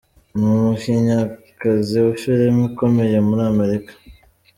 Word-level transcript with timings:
Ni 0.37 0.45
umukinnyikazi 0.55 1.95
wa 2.05 2.13
filimi 2.21 2.61
ukomeye 2.69 3.17
muri 3.27 3.41
Amerika. 3.51 3.91